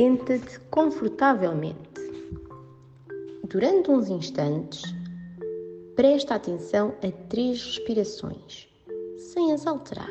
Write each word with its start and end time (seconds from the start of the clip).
Senta-te 0.00 0.58
confortavelmente. 0.70 2.00
Durante 3.46 3.90
uns 3.90 4.08
instantes, 4.08 4.82
presta 5.94 6.36
atenção 6.36 6.94
a 7.06 7.12
três 7.28 7.62
respirações, 7.62 8.66
sem 9.18 9.52
as 9.52 9.66
alterar. 9.66 10.08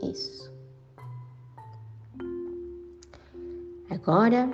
Isso. 0.00 0.48
Agora, 3.90 4.48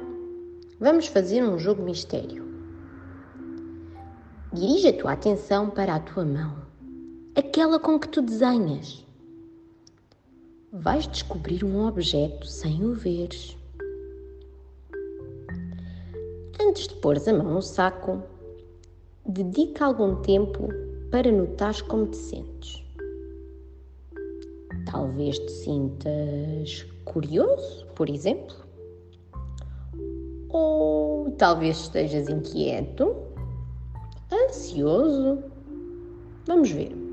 vamos 0.80 1.06
fazer 1.06 1.44
um 1.44 1.58
jogo 1.58 1.82
mistério. 1.82 2.46
Dirige 4.54 4.88
a 4.88 4.96
tua 4.96 5.12
atenção 5.12 5.68
para 5.68 5.96
a 5.96 6.00
tua 6.00 6.24
mão, 6.24 6.62
aquela 7.34 7.78
com 7.78 8.00
que 8.00 8.08
tu 8.08 8.22
desenhas 8.22 9.05
vais 10.80 11.06
descobrir 11.06 11.64
um 11.64 11.86
objeto 11.86 12.46
sem 12.46 12.84
o 12.84 12.92
veres. 12.94 13.56
Antes 16.60 16.88
de 16.88 16.94
pôres 16.96 17.26
a 17.26 17.32
mão 17.32 17.54
no 17.54 17.62
saco, 17.62 18.22
dedica 19.24 19.86
algum 19.86 20.16
tempo 20.16 20.68
para 21.10 21.30
notar 21.32 21.80
como 21.82 22.06
te 22.06 22.16
sentes. 22.16 22.84
Talvez 24.90 25.38
te 25.38 25.50
sintas 25.50 26.86
curioso, 27.04 27.86
por 27.94 28.08
exemplo, 28.08 28.56
ou 30.48 31.30
talvez 31.32 31.78
estejas 31.78 32.28
inquieto, 32.28 33.16
ansioso. 34.30 35.42
Vamos 36.46 36.70
ver. 36.70 37.05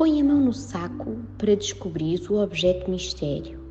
Põe 0.00 0.18
a 0.18 0.24
mão 0.24 0.40
no 0.40 0.52
saco 0.54 1.14
para 1.36 1.54
descobrir 1.54 2.22
o 2.30 2.42
objeto 2.42 2.90
mistério. 2.90 3.62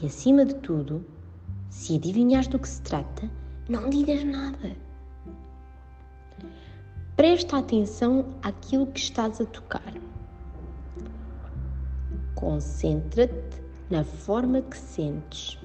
E 0.00 0.06
acima 0.06 0.44
de 0.44 0.54
tudo, 0.54 1.04
se 1.68 1.96
adivinhas 1.96 2.46
do 2.46 2.60
que 2.60 2.68
se 2.68 2.80
trata, 2.82 3.28
não 3.68 3.90
digas 3.90 4.22
nada. 4.22 4.76
Presta 7.16 7.58
atenção 7.58 8.24
àquilo 8.40 8.86
que 8.86 9.00
estás 9.00 9.40
a 9.40 9.46
tocar. 9.46 9.92
Concentra-te 12.36 13.60
na 13.90 14.04
forma 14.04 14.62
que 14.62 14.76
sentes. 14.76 15.58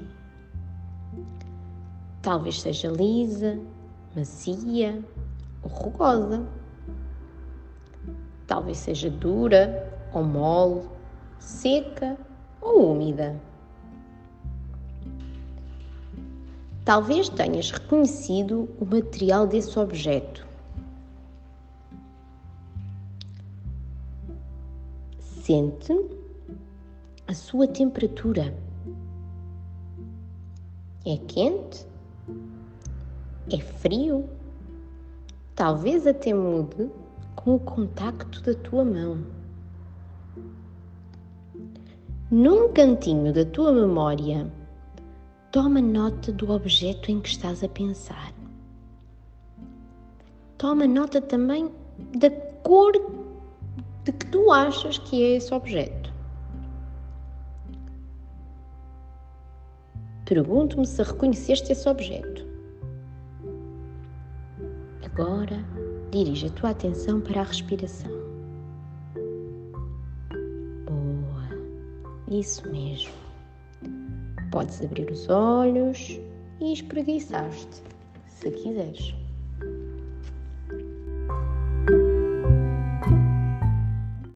Talvez 2.24 2.62
seja 2.62 2.90
lisa, 2.90 3.60
macia 4.16 5.06
ou 5.62 5.70
rugosa. 5.70 6.65
Talvez 8.48 8.78
seja 8.78 9.10
dura 9.10 9.92
ou 10.14 10.24
mole, 10.24 10.88
seca 11.40 12.18
ou 12.62 12.92
úmida. 12.92 13.40
Talvez 16.84 17.30
tenhas 17.30 17.72
reconhecido 17.72 18.70
o 18.80 18.86
material 18.86 19.48
desse 19.48 19.78
objeto. 19.80 20.46
Sente 25.20 25.94
a 27.28 27.34
sua 27.34 27.68
temperatura. 27.68 28.56
É 31.06 31.18
quente? 31.18 31.88
É 33.52 33.60
frio? 33.60 34.30
Talvez 35.56 36.06
até 36.06 36.34
mude 36.34 36.90
com 37.46 37.54
o 37.54 37.60
contacto 37.60 38.42
da 38.42 38.56
tua 38.56 38.84
mão. 38.84 39.24
Num 42.32 42.74
cantinho 42.74 43.32
da 43.32 43.46
tua 43.46 43.72
memória, 43.72 44.52
toma 45.52 45.80
nota 45.80 46.32
do 46.32 46.52
objeto 46.52 47.12
em 47.12 47.22
que 47.22 47.30
estás 47.30 47.64
a 47.64 47.70
pensar. 47.70 48.34
Toma 50.58 50.88
nota 50.88 51.22
também 51.22 51.72
da 52.18 52.32
cor 52.64 52.94
de 54.04 54.12
que 54.12 54.26
tu 54.26 54.52
achas 54.52 54.98
que 54.98 55.22
é 55.22 55.36
esse 55.36 55.54
objeto. 55.54 56.12
Pergunto-me 60.26 60.88
se 60.88 61.04
reconheceste 61.04 61.72
esse 61.72 61.88
objeto. 61.88 62.44
Agora 65.04 65.64
dirige 66.12 66.48
a 66.48 66.52
tua 66.52 66.70
atenção 66.72 67.22
para 67.22 67.42
a 67.42 67.44
respiração. 67.44 68.12
Boa, 70.86 71.50
isso 72.30 72.68
mesmo. 72.70 73.14
Podes 74.52 74.82
abrir 74.82 75.10
os 75.12 75.28
olhos 75.30 76.20
e 76.62 76.74
espreguiçar-te, 76.74 77.82
se 78.28 78.52
quiseres. 78.52 79.25